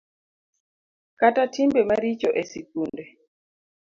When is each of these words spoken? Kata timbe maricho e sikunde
Kata 1.19 1.43
timbe 1.53 1.81
maricho 1.89 2.29
e 2.41 2.43
sikunde 2.51 3.03